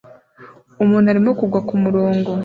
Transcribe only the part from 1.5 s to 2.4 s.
kumurongo